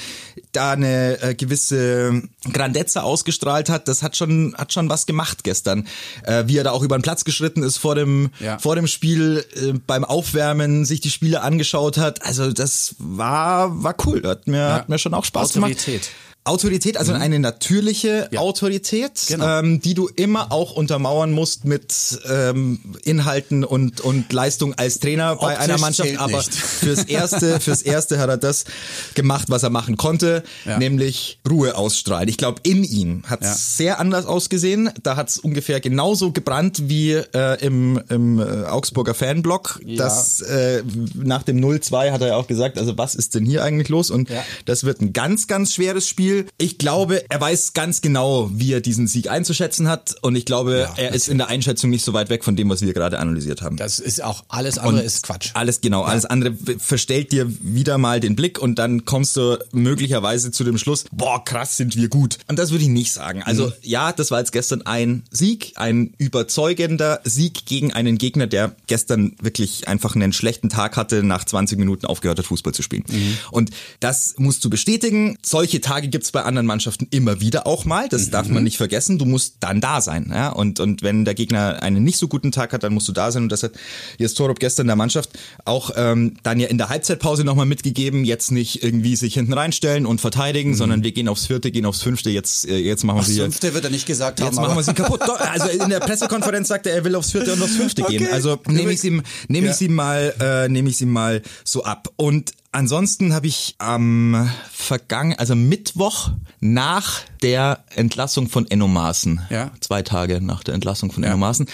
[0.52, 2.22] da eine äh, gewisse
[2.52, 3.88] Grandezza ausgestrahlt hat.
[3.88, 5.88] Das hat schon hat schon was gemacht gestern,
[6.24, 8.60] äh, wie er da auch über den Platz geschritten ist vor dem, ja.
[8.60, 12.24] vor dem Spiel, äh, beim Aufwärmen, sich die Spiele angeschaut hat.
[12.24, 14.22] Also das war, war cool.
[14.24, 14.74] Hat mir, ja.
[14.74, 15.86] hat mir schon auch Spaß Autorität.
[15.86, 16.10] gemacht.
[16.48, 17.22] Autorität, also mhm.
[17.22, 18.40] eine natürliche ja.
[18.40, 19.60] Autorität, genau.
[19.60, 25.34] ähm, die du immer auch untermauern musst mit ähm, Inhalten und und Leistung als Trainer
[25.34, 26.18] Optisch bei einer Mannschaft.
[26.18, 26.54] Aber nicht.
[26.78, 28.66] fürs erste, fürs erste hat er das
[29.14, 30.78] gemacht, was er machen konnte, ja.
[30.78, 32.30] nämlich Ruhe ausstrahlen.
[32.30, 33.56] Ich glaube, in ihm hat es ja.
[33.56, 34.90] sehr anders ausgesehen.
[35.04, 39.80] Da hat es ungefähr genauso gebrannt wie äh, im, im äh, Augsburger Fanblock.
[39.98, 40.84] Das äh,
[41.16, 44.10] nach dem 0-2 hat er ja auch gesagt, also was ist denn hier eigentlich los?
[44.10, 44.30] Und
[44.66, 46.37] das wird ein ganz, ganz schweres Spiel.
[46.38, 46.52] Spiel.
[46.58, 50.16] Ich glaube, er weiß ganz genau, wie er diesen Sieg einzuschätzen hat.
[50.22, 52.70] Und ich glaube, ja, er ist in der Einschätzung nicht so weit weg von dem,
[52.70, 53.78] was wir gerade analysiert haben.
[53.78, 55.52] Das ist auch alles andere und ist Quatsch.
[55.54, 56.08] Alles genau, ja.
[56.08, 60.78] alles andere verstellt dir wieder mal den Blick und dann kommst du möglicherweise zu dem
[60.78, 62.38] Schluss, boah, krass, sind wir gut.
[62.48, 63.44] Und das würde ich nicht sagen.
[63.44, 63.74] Also mhm.
[63.82, 69.36] ja, das war jetzt gestern ein Sieg, ein überzeugender Sieg gegen einen Gegner, der gestern
[69.42, 73.04] wirklich einfach einen schlechten Tag hatte, nach 20 Minuten aufgehört hat, Fußball zu spielen.
[73.10, 73.38] Mhm.
[73.52, 75.38] Und das musst du bestätigen.
[75.42, 78.08] Solche Tage gibt es bei anderen Mannschaften immer wieder auch mal.
[78.10, 78.32] Das mhm.
[78.32, 79.18] darf man nicht vergessen.
[79.18, 80.32] Du musst dann da sein.
[80.34, 80.50] Ja?
[80.50, 83.32] Und, und wenn der Gegner einen nicht so guten Tag hat, dann musst du da
[83.32, 83.44] sein.
[83.44, 83.72] Und das hat
[84.18, 85.32] jetzt Torup gestern der Mannschaft
[85.66, 88.24] auch ähm, dann ja in der Halbzeitpause nochmal mitgegeben.
[88.24, 90.76] Jetzt nicht irgendwie sich hinten reinstellen und verteidigen, mhm.
[90.76, 92.30] sondern wir gehen aufs vierte, gehen aufs fünfte.
[92.30, 93.40] Jetzt, äh, jetzt machen wir sie.
[93.40, 94.56] fünfte wird er nicht gesagt jetzt haben.
[94.56, 95.22] Jetzt machen wir sie kaputt.
[95.28, 98.18] Also in der Pressekonferenz sagt er, er will aufs vierte und aufs fünfte okay.
[98.18, 98.28] gehen.
[98.32, 99.74] Also nehme ich ihm, nehme ja.
[99.74, 102.10] ich ihm mal, äh, nehme ich ihm mal so ab.
[102.16, 109.72] Und Ansonsten habe ich am vergangen, also Mittwoch nach der Entlassung von Enno Maaßen, ja.
[109.80, 111.30] zwei Tage nach der Entlassung von ja.
[111.30, 111.68] Enno Maaßen,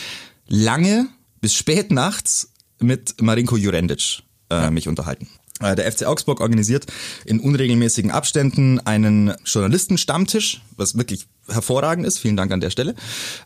[0.47, 1.07] lange
[1.41, 4.71] bis spät nachts mit Marinko Jurendic äh, ja.
[4.71, 5.27] mich unterhalten.
[5.59, 6.85] Äh, Der FC Augsburg organisiert
[7.25, 12.19] in unregelmäßigen Abständen einen Journalistenstammtisch, was wirklich hervorragend ist.
[12.19, 12.95] Vielen Dank an der Stelle.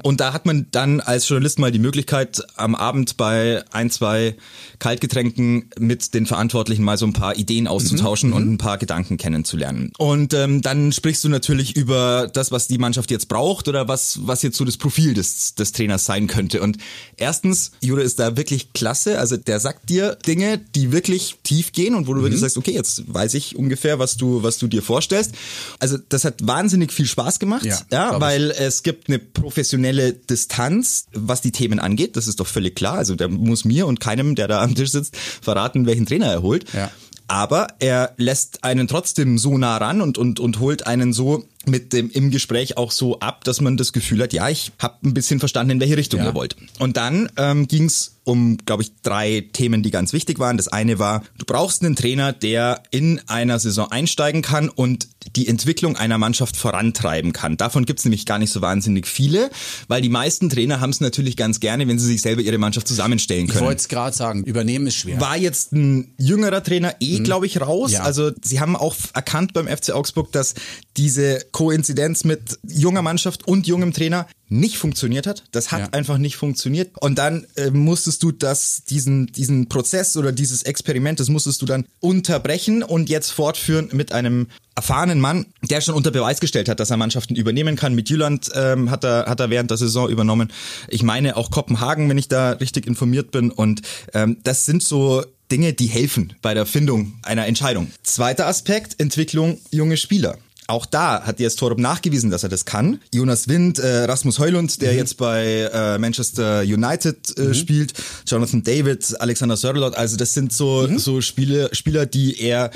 [0.03, 4.35] Und da hat man dann als Journalist mal die Möglichkeit, am Abend bei ein, zwei
[4.79, 9.91] Kaltgetränken mit den Verantwortlichen mal so ein paar Ideen auszutauschen und ein paar Gedanken kennenzulernen.
[9.97, 14.19] Und ähm, dann sprichst du natürlich über das, was die Mannschaft jetzt braucht oder was,
[14.27, 16.61] was jetzt so das Profil des, des Trainers sein könnte.
[16.61, 16.77] Und
[17.17, 19.19] erstens, Jure ist da wirklich klasse.
[19.19, 22.71] Also der sagt dir Dinge, die wirklich tief gehen und wo du wirklich sagst, okay,
[22.71, 25.33] jetzt weiß ich ungefähr, was du, was du dir vorstellst.
[25.79, 27.65] Also das hat wahnsinnig viel Spaß gemacht.
[27.65, 28.27] Ja, Ja, glaub ich.
[28.27, 32.15] weil es gibt eine professionelle Distanz, was die Themen angeht.
[32.17, 32.95] Das ist doch völlig klar.
[32.95, 36.41] Also der muss mir und keinem, der da am Tisch sitzt, verraten, welchen Trainer er
[36.41, 36.65] holt.
[36.73, 36.91] Ja.
[37.29, 41.91] Aber er lässt einen trotzdem so nah ran und, und, und holt einen so mit
[41.91, 45.13] dem im Gespräch auch so ab, dass man das Gefühl hat, ja, ich habe ein
[45.13, 46.27] bisschen verstanden, in welche Richtung Ja.
[46.27, 46.55] ihr wollt.
[46.79, 50.57] Und dann ähm, ging es um, glaube ich, drei Themen, die ganz wichtig waren.
[50.57, 55.47] Das eine war, du brauchst einen Trainer, der in einer Saison einsteigen kann und die
[55.47, 57.55] Entwicklung einer Mannschaft vorantreiben kann.
[57.55, 59.49] Davon gibt es nämlich gar nicht so wahnsinnig viele,
[59.87, 62.87] weil die meisten Trainer haben es natürlich ganz gerne, wenn sie sich selber ihre Mannschaft
[62.87, 63.65] zusammenstellen Ich können.
[63.65, 65.21] wollte es gerade sagen, übernehmen ist schwer.
[65.21, 67.91] War jetzt ein jüngerer Trainer eh, glaube ich, raus.
[67.91, 67.95] Mhm.
[67.95, 68.03] Ja.
[68.03, 70.53] Also sie haben auch erkannt beim FC Augsburg, dass
[70.97, 75.43] diese Koinzidenz mit junger Mannschaft und jungem Trainer nicht funktioniert hat.
[75.51, 75.89] Das hat Ja.
[75.91, 76.91] einfach nicht funktioniert.
[76.99, 81.65] Und dann äh, musstest du das, diesen, diesen Prozess oder dieses Experiment, das musstest du
[81.65, 86.79] dann unterbrechen und jetzt fortführen mit einem erfahrenen Mann, der schon unter Beweis gestellt hat,
[86.79, 87.95] dass er Mannschaften übernehmen kann.
[87.95, 90.51] Mit Jüland ähm, hat, er, hat er während der Saison übernommen.
[90.87, 93.51] Ich meine auch Kopenhagen, wenn ich da richtig informiert bin.
[93.51, 93.81] Und
[94.13, 97.89] ähm, das sind so Dinge, die helfen bei der Findung einer Entscheidung.
[98.03, 100.37] Zweiter Aspekt, Entwicklung junge Spieler.
[100.67, 102.99] Auch da hat jetzt Torup nachgewiesen, dass er das kann.
[103.13, 107.93] Jonas Wind, äh, Rasmus Heulund, der jetzt bei äh, Manchester United äh, spielt,
[108.27, 112.71] Jonathan David, Alexander Sörlot, also das sind so, so Spiele, Spieler, die er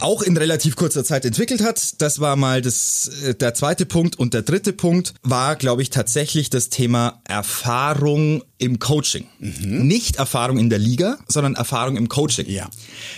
[0.00, 2.02] auch in relativ kurzer Zeit entwickelt hat.
[2.02, 4.18] Das war mal das, äh, der zweite Punkt.
[4.18, 9.26] Und der dritte Punkt war, glaube ich, tatsächlich das Thema Erfahrung im Coaching.
[9.38, 12.48] Nicht Erfahrung in der Liga, sondern Erfahrung im Coaching.
[12.48, 12.68] Ja.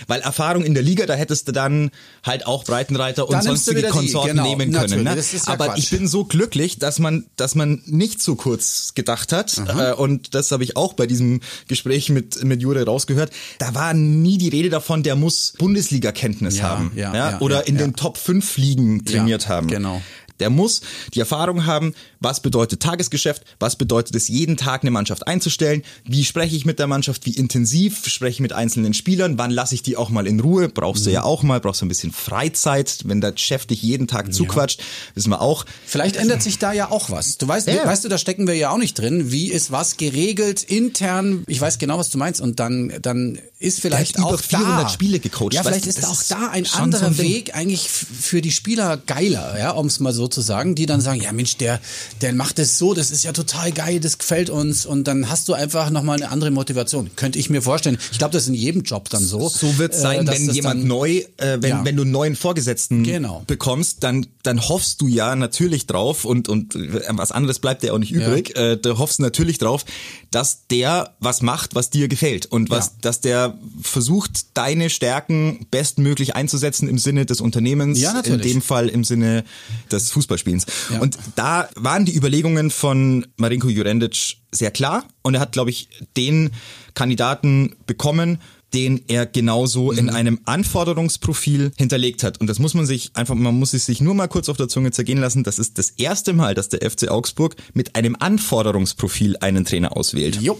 [0.07, 1.91] Weil Erfahrung in der Liga, da hättest du dann
[2.25, 5.03] halt auch Breitenreiter und sonstige Konsorten genau, nehmen können.
[5.03, 5.15] Ne?
[5.15, 5.79] ja Aber Quatsch.
[5.79, 9.57] ich bin so glücklich, dass man, dass man nicht so kurz gedacht hat.
[9.67, 13.31] Äh, und das habe ich auch bei diesem Gespräch mit, mit Jure rausgehört.
[13.59, 16.91] Da war nie die Rede davon, der muss Bundesliga-Kenntnis Ja, haben.
[16.95, 19.67] ja, ja, oder in den Top 5 Ligen trainiert haben.
[19.67, 20.01] genau.
[20.39, 20.81] Der muss
[21.13, 26.25] die Erfahrung haben, was bedeutet Tagesgeschäft, was bedeutet es, jeden Tag eine Mannschaft einzustellen, wie
[26.25, 29.81] spreche ich mit der Mannschaft, wie intensiv spreche ich mit einzelnen Spielern, wann lasse ich
[29.83, 31.05] die auch mal in Ruhe, brauchst Mhm.
[31.05, 34.33] du ja auch mal, brauchst du ein bisschen Freizeit, wenn der Chef dich jeden Tag
[34.33, 34.81] zuquatscht,
[35.15, 35.65] wissen wir auch.
[35.85, 37.37] Vielleicht ändert sich da ja auch was.
[37.37, 37.85] Du weißt, Ja.
[37.85, 39.31] weißt du, da stecken wir ja auch nicht drin.
[39.31, 41.43] Wie ist was geregelt intern?
[41.47, 42.41] Ich weiß genau, was du meinst.
[42.41, 45.85] Und dann, dann ist vielleicht Der hat auch über 400 da, Spiele gecoacht, Ja, vielleicht
[45.87, 47.17] ist auch da ein schon so anderer ein.
[47.17, 51.01] Weg eigentlich für die Spieler geiler, ja, um es mal so zu sagen, die dann
[51.01, 51.79] sagen, ja Mensch, der,
[52.21, 54.85] der macht es so, das ist ja total geil, das gefällt uns.
[54.85, 57.09] Und dann hast du einfach nochmal eine andere Motivation.
[57.15, 57.97] Könnte ich mir vorstellen.
[58.11, 59.47] Ich glaube, das ist in jedem Job dann so.
[59.49, 61.85] So wird es sein, äh, dass wenn jemand dann- neu, äh, wenn, Ja.
[61.85, 63.43] wenn du einen neuen Vorgesetzten Genau.
[63.47, 67.93] bekommst, dann, dann hoffst du ja natürlich drauf und, und äh, was anderes bleibt dir
[67.93, 69.85] auch nicht übrig, äh, du hoffst natürlich drauf,
[70.31, 72.91] dass der was macht, was dir gefällt und was, Ja.
[73.01, 78.51] dass der versucht, deine Stärken bestmöglich einzusetzen im Sinne des Unternehmens, Ja, in natürlich.
[78.53, 79.43] dem Fall im Sinne
[79.91, 80.65] des Fußballspielens.
[80.91, 80.99] Ja.
[80.99, 81.69] Und da
[81.99, 85.03] waren die Überlegungen von Marinko Jurendic sehr klar.
[85.21, 86.51] Und er hat, glaube ich, den
[86.93, 88.39] Kandidaten bekommen,
[88.73, 89.97] den er genauso Mhm.
[89.97, 92.39] in einem Anforderungsprofil hinterlegt hat.
[92.39, 94.67] Und das muss man sich einfach, man muss es sich nur mal kurz auf der
[94.67, 95.43] Zunge zergehen lassen.
[95.43, 100.41] Das ist das erste Mal, dass der FC Augsburg mit einem Anforderungsprofil einen Trainer auswählt.
[100.41, 100.57] Jo.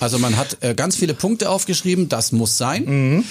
[0.00, 3.24] Also man hat äh, ganz viele Punkte aufgeschrieben, das muss sein.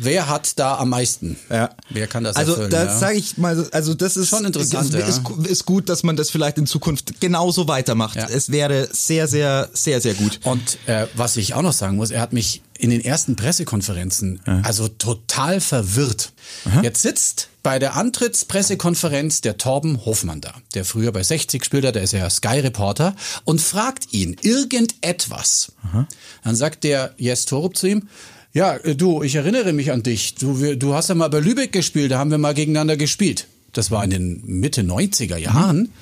[0.00, 1.36] Wer hat da am meisten?
[1.50, 1.70] Ja.
[1.90, 2.70] Wer kann das also erfüllen?
[2.70, 2.98] das ja?
[2.98, 6.30] sage ich mal, also das ist Schon interessant, ist, ist, ist gut, dass man das
[6.30, 8.16] vielleicht in Zukunft genauso weitermacht.
[8.16, 8.28] Ja.
[8.28, 10.38] Es wäre sehr, sehr, sehr, sehr gut.
[10.44, 14.40] Und äh, was ich auch noch sagen muss, er hat mich in den ersten Pressekonferenzen
[14.62, 16.32] also total verwirrt.
[16.82, 21.96] Jetzt sitzt bei der Antrittspressekonferenz der Torben Hofmann da, der früher bei 60 gespielt hat,
[21.96, 23.14] der ist ja Sky-Reporter,
[23.44, 25.72] und fragt ihn irgendetwas.
[26.44, 28.08] Dann sagt der Jes Torup zu ihm,
[28.52, 30.34] ja, äh, du, ich erinnere mich an dich.
[30.34, 33.46] Du, wir, du hast ja mal bei Lübeck gespielt, da haben wir mal gegeneinander gespielt.
[33.72, 35.92] Das war in den Mitte 90er Jahren.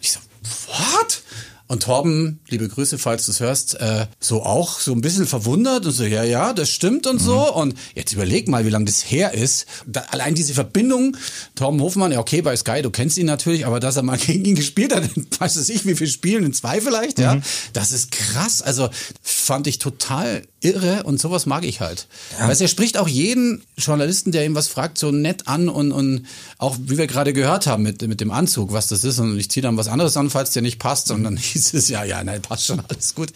[0.00, 0.20] Ich so,
[0.68, 1.22] what?
[1.68, 5.84] Und Torben, liebe Grüße, falls du es hörst, äh, so auch so ein bisschen verwundert
[5.84, 7.52] und so, ja, ja, das stimmt und so.
[7.54, 9.66] Und jetzt überleg mal, wie lange das her ist.
[9.86, 11.16] Da, allein diese Verbindung,
[11.56, 14.44] Torben Hofmann, ja, okay, bei Sky, du kennst ihn natürlich, aber dass er mal gegen
[14.44, 15.04] ihn gespielt hat,
[15.38, 17.40] weiß es ich, wie viel Spielen, in zwei vielleicht, ja,
[17.72, 18.62] das ist krass.
[18.62, 18.88] Also
[19.22, 22.06] fand ich total irre und sowas mag ich halt.
[22.38, 22.48] Ja.
[22.48, 26.26] Weißt, er spricht auch jeden Journalisten, der ihm was fragt, so nett an und, und
[26.58, 29.18] auch, wie wir gerade gehört haben, mit, mit dem Anzug, was das ist.
[29.18, 31.10] Und ich ziehe dann was anderes an, falls der nicht passt.
[31.10, 33.30] Und dann hieß es, ja, ja, nein, passt schon, alles gut.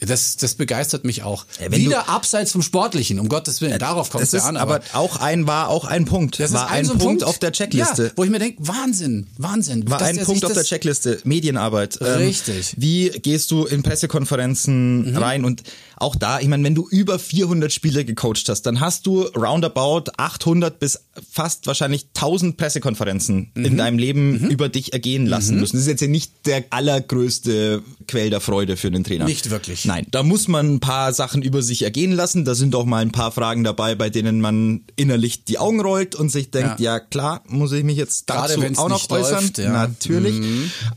[0.00, 1.46] Das, das begeistert mich auch.
[1.60, 3.78] Ja, Wieder du- abseits vom Sportlichen, um Gottes Willen.
[3.78, 4.56] Darauf kommt es ja an.
[4.56, 6.38] aber auch ein, war auch ein Punkt.
[6.40, 8.04] das war ist ein so Punkt, auf der Checkliste.
[8.06, 9.88] Ja, wo ich mir denke, Wahnsinn, Wahnsinn.
[9.90, 11.98] War ein Punkt auf der Checkliste, Medienarbeit.
[12.00, 12.74] Ähm, Richtig.
[12.76, 15.16] Wie gehst du in Pressekonferenzen Mhm.
[15.16, 15.44] rein?
[15.44, 15.62] Und
[15.96, 20.10] auch da, ich meine, wenn du über 400 Spiele gecoacht hast, dann hast du roundabout
[20.16, 23.64] 800 bis fast wahrscheinlich 1000 Pressekonferenzen Mhm.
[23.64, 25.76] in deinem Leben über dich ergehen lassen müssen.
[25.76, 29.24] Das ist jetzt ja nicht der allergrößte Quell der Freude für einen Trainer.
[29.24, 29.84] Nicht wirklich.
[29.84, 32.44] Nein, da muss man ein paar Sachen über sich ergehen lassen.
[32.44, 36.14] Da sind auch mal ein paar Fragen dabei, bei denen man innerlich die Augen rollt
[36.14, 37.00] und sich denkt, ja, Ja.
[37.00, 39.42] klar, muss ich mich jetzt Gerade dazu wenn's auch noch äußern.
[39.44, 39.70] läuft, ja.
[39.72, 40.34] Natürlich.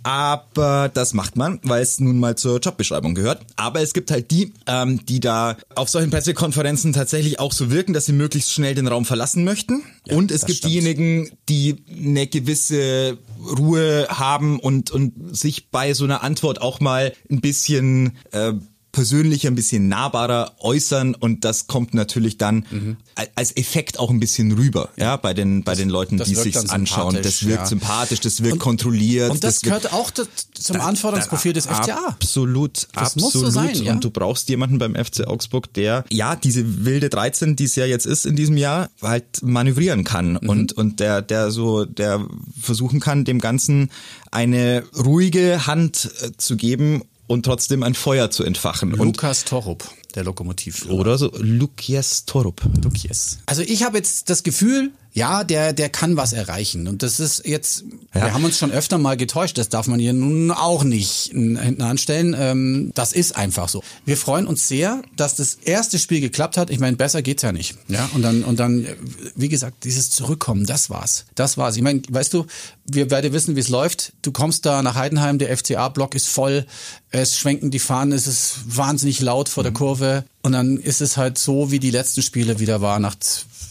[0.03, 3.41] Aber das macht man, weil es nun mal zur Jobbeschreibung gehört.
[3.55, 7.93] Aber es gibt halt die, ähm, die da auf solchen Pressekonferenzen tatsächlich auch so wirken,
[7.93, 9.83] dass sie möglichst schnell den Raum verlassen möchten.
[10.09, 10.73] und es gibt stimmt.
[10.73, 13.17] diejenigen, die eine gewisse
[13.57, 18.53] Ruhe haben und, und sich bei so einer Antwort auch mal ein bisschen äh,
[18.91, 22.97] persönlicher, ein bisschen nahbarer äußern und das kommt natürlich dann Mhm.
[23.35, 26.69] als Effekt auch ein bisschen rüber, ja, bei den bei den Leuten, das die dann
[26.69, 27.17] anschauen.
[27.21, 27.65] Das wirkt ja.
[27.67, 29.29] sympathisch, das wirkt Und- kontrolliert.
[29.31, 32.07] Und das, wirkt- gehört auch das, zum Anforderungsprofil des FCA.
[32.07, 33.31] Absolut, Das absolut.
[33.33, 33.91] so sein, ja.
[33.93, 37.85] Und du brauchst jemanden beim FC Augsburg, der ja diese wilde 13, die es ja
[37.85, 40.49] jetzt ist in diesem Jahr, halt manövrieren kann Mhm.
[40.49, 42.25] und und der der so der
[42.59, 43.91] versuchen kann, dem Ganzen
[44.31, 48.91] eine ruhige Hand äh, zu geben und trotzdem ein Feuer zu entfachen.
[48.91, 50.87] Lukas Torup, der Lokomotiv.
[50.87, 52.61] oder so Lukias Torup.
[52.83, 53.39] Lukies.
[53.45, 56.87] Also ich habe jetzt das Gefühl, ja, der, der kann was erreichen.
[56.87, 58.25] Und das ist jetzt, Ja.
[58.25, 61.81] wir haben uns schon öfter mal getäuscht, das darf man hier nun auch nicht hinten
[61.81, 62.35] anstellen.
[62.37, 63.81] Ähm, das ist einfach so.
[64.05, 66.69] Wir freuen uns sehr, dass das erste Spiel geklappt hat.
[66.69, 67.75] Ich meine, besser geht's ja nicht.
[67.87, 68.85] Ja, und dann, und dann,
[69.35, 71.25] wie gesagt, dieses Zurückkommen, das war's.
[71.33, 71.75] Das war's.
[71.77, 72.45] Ich meine, weißt du,
[72.85, 74.13] wir werden wissen, wie es läuft.
[74.21, 76.65] Du kommst da nach Heidenheim, der FCA-Block ist voll,
[77.09, 80.25] es schwenken die Fahnen, es ist wahnsinnig laut vor der Kurve.
[80.43, 83.15] Und dann ist es halt so, wie die letzten Spiele wieder war, nach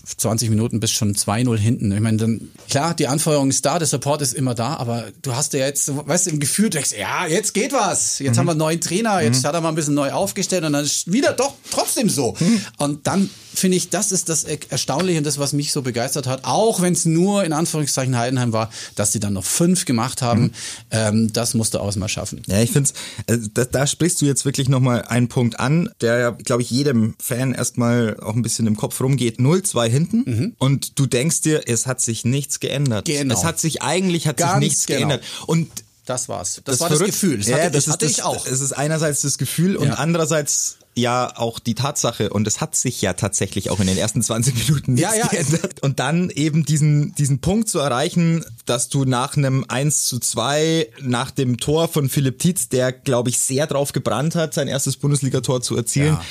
[0.07, 1.93] 20 Minuten bist schon 2-0 hinten.
[1.93, 5.35] Ich meine, dann, klar, die Anfeuerung ist da, der Support ist immer da, aber du
[5.35, 8.21] hast ja jetzt, weißt du, im Gefühl, du denkst, ja, jetzt geht was.
[8.21, 10.73] Jetzt haben wir einen neuen Trainer, jetzt hat er mal ein bisschen neu aufgestellt und
[10.75, 12.37] dann ist wieder doch trotzdem so.
[12.79, 16.45] Und dann finde ich, das ist das Erstaunliche und das, was mich so begeistert hat,
[16.45, 20.53] auch wenn es nur in Anführungszeichen Heidenheim war, dass sie dann noch fünf gemacht haben.
[20.91, 22.43] Ähm, das musste aus mal schaffen.
[22.47, 22.91] Ja, ich finde
[23.27, 26.71] äh, da, da sprichst du jetzt wirklich nochmal einen Punkt an, der ja, glaube ich,
[26.71, 29.39] jedem Fan erstmal auch ein bisschen im Kopf rumgeht.
[29.39, 33.05] 0-2 hinten und du denkst dir, es hat sich nichts geändert.
[33.07, 33.35] Genau.
[33.35, 34.99] Es hat sich eigentlich hat sich nichts genau.
[34.99, 35.25] geändert.
[35.47, 35.69] Und
[36.05, 36.61] Das war's.
[36.65, 37.39] Das, war verrückt- das Gefühl.
[37.39, 38.47] Das ja, hatte, das das hatte ist ich das, auch.
[38.47, 39.95] Es ist einerseits das Gefühl und Ja.
[39.95, 44.23] andererseits ja auch die Tatsache und es hat sich ja tatsächlich auch in den ersten
[44.23, 45.27] 20 Minuten nichts Ja, ja.
[45.29, 45.83] geändert.
[45.83, 50.89] Und dann eben diesen, diesen Punkt zu erreichen, dass du nach einem 1 zu 2,
[51.03, 54.97] nach dem Tor von Philipp Tietz, der glaube ich sehr drauf gebrannt hat, sein erstes
[54.97, 56.25] Bundesligator zu erzielen, Ja.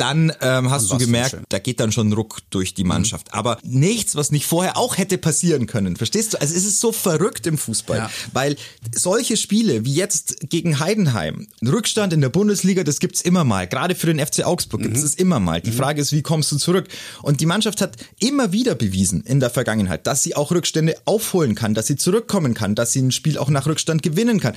[0.00, 1.44] Dann ähm, hast du gemerkt, schön.
[1.48, 3.34] da geht dann schon Ruck durch die Mannschaft.
[3.34, 5.96] Aber nichts, was nicht vorher auch hätte passieren können.
[5.96, 6.40] Verstehst du?
[6.40, 8.10] Also es ist so verrückt im Fußball, Ja.
[8.32, 8.56] weil
[8.94, 13.66] solche Spiele wie jetzt gegen Heidenheim, Rückstand in der Bundesliga, das gibt's immer mal.
[13.66, 15.60] Gerade für den FC Augsburg gibt's es immer mal.
[15.60, 16.88] Die Frage ist, wie kommst du zurück?
[17.22, 21.54] Und die Mannschaft hat immer wieder bewiesen in der Vergangenheit, dass sie auch Rückstände aufholen
[21.54, 24.54] kann, dass sie zurückkommen kann, dass sie ein Spiel auch nach Rückstand gewinnen kann.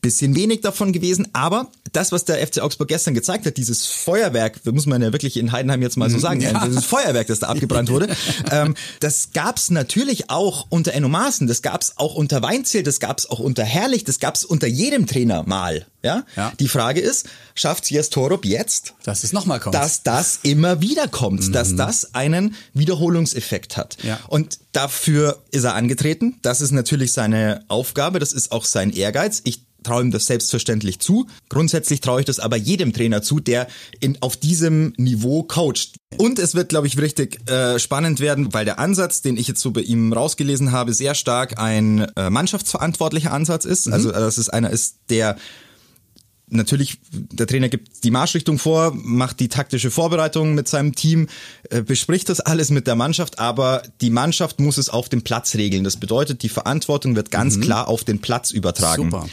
[0.00, 4.62] Bisschen wenig davon gewesen, aber das, was der FC Augsburg gestern gezeigt hat, dieses Feuerwerk,
[4.64, 6.64] das muss man ja wirklich in Heidenheim jetzt mal so sagen, Ja.
[6.66, 8.08] dieses Feuerwerk, das da abgebrannt wurde,
[8.50, 13.26] ähm, das gab's natürlich auch unter Enno Maaßen, das gab's auch unter Weinziel, das gab's
[13.28, 15.84] auch unter Herrlich, das gab's unter jedem Trainer mal.
[16.02, 16.24] Ja?
[16.34, 16.52] Ja.
[16.58, 19.74] Die Frage ist, schafft Jes Torup jetzt, Dass es nochmal kommt.
[19.74, 23.96] dass das immer wieder kommt, dass das einen Wiederholungseffekt hat.
[24.02, 24.18] Ja.
[24.28, 26.38] Und dafür ist er angetreten.
[26.42, 29.42] Das ist natürlich seine Aufgabe, das ist auch sein Ehrgeiz.
[29.44, 31.26] Ich traue ihm das selbstverständlich zu.
[31.48, 33.68] Grundsätzlich traue ich das aber jedem Trainer zu, der
[34.00, 35.96] in, auf diesem Niveau coacht.
[36.16, 39.60] Und es wird, glaube ich, richtig äh, spannend werden, weil der Ansatz, den ich jetzt
[39.60, 43.88] so bei ihm rausgelesen habe, sehr stark ein äh, mannschaftsverantwortlicher Ansatz ist.
[43.88, 45.36] Also, äh, dass es einer ist, der
[46.50, 51.28] natürlich, der Trainer gibt die Marschrichtung vor, macht die taktische Vorbereitung mit seinem Team,
[51.70, 55.54] äh, bespricht das alles mit der Mannschaft, aber die Mannschaft muss es auf dem Platz
[55.54, 55.84] regeln.
[55.84, 59.06] Das bedeutet, die Verantwortung wird ganz klar auf den Platz übertragen.
[59.06, 59.10] Mhm.
[59.10, 59.28] Super.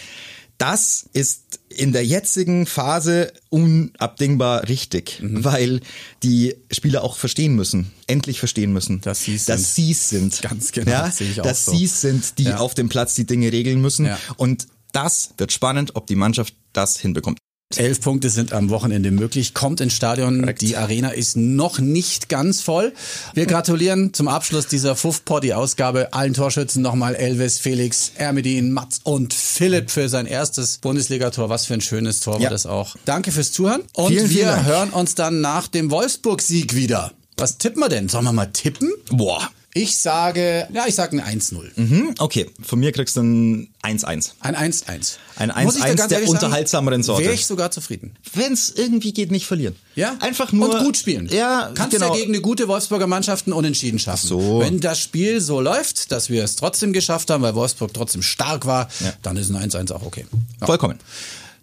[0.58, 5.43] Das ist in der jetzigen Phase unabdingbar richtig, Mhm.
[5.43, 5.82] weil
[6.24, 9.86] die Spieler auch verstehen müssen, endlich verstehen müssen, Dass sie's dass sind.
[9.86, 10.41] sie's sind.
[10.41, 11.06] Ganz genau, ja?
[11.08, 11.72] das sehe ich auch dass so.
[11.74, 12.58] sie's sind, die Ja.
[12.58, 14.06] auf dem Platz die Dinge regeln müssen.
[14.08, 14.17] Ja.
[14.38, 17.38] Und das wird spannend, ob die Mannschaft das hinbekommt.
[17.76, 19.54] Elf Punkte sind am Wochenende möglich.
[19.54, 20.50] Kommt ins Stadion.
[20.62, 22.94] Die Arena ist noch nicht ganz voll.
[23.34, 29.92] Wir gratulieren zum Abschluss dieser Fuff-Poddy-Ausgabe allen Torschützen nochmal Elvis, Felix, Ermedin, Mats und Philipp
[29.92, 31.50] für sein erstes Bundesligator.
[31.50, 32.44] Was für ein schönes Tor Ja.
[32.44, 32.96] war das auch.
[33.04, 33.82] Danke fürs Zuhören.
[33.94, 34.66] Und Vielen, vielen wir Dank.
[34.66, 37.12] hören uns dann nach dem Wolfsburg-Sieg wieder.
[37.36, 38.08] Was tippen wir denn?
[38.08, 38.92] Sollen wir mal tippen?
[39.12, 39.50] Boah.
[39.78, 41.76] Ich sage, ja, ich sage ein 1-0.
[41.76, 44.32] Hm, okay, von mir kriegst du ein 1-1.
[44.40, 45.18] Ein 1-1.
[45.38, 47.24] Ein Muss ich da 1-1 ganz der unterhaltsameren Sorte.
[47.24, 48.16] Wäre ich sogar zufrieden.
[48.34, 49.76] Wenn es irgendwie geht, nicht verlieren.
[49.96, 50.16] Ja?
[50.20, 50.74] Einfach nur.
[50.74, 51.30] Und gut spielen.
[51.32, 52.13] Ja, Kannst genau.
[52.13, 54.28] ja gegen eine gute Wolfsburger Mannschaft einen Unentschieden schaffen.
[54.28, 54.60] so.
[54.60, 58.66] Wenn das Spiel so läuft, dass wir es trotzdem geschafft haben, weil Wolfsburg trotzdem stark
[58.66, 59.13] war, Ja.
[59.22, 60.26] dann ist ein 1-1 auch okay.
[60.60, 60.66] Ja.
[60.68, 60.98] Vollkommen.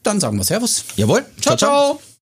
[0.04, 0.84] Dann sagen wir Servus.
[0.96, 1.24] Jawohl.
[1.40, 1.56] ciao.
[1.56, 2.00] ciao.